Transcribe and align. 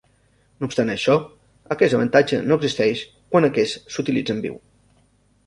No 0.61 0.69
obstant 0.69 0.87
això, 0.93 1.17
aquest 1.75 1.97
avantatge 1.97 2.39
no 2.47 2.57
existeix 2.61 3.05
quan 3.35 3.49
aquest 3.51 3.95
s'utilitza 3.97 4.39
en 4.39 4.43
viu. 4.49 4.59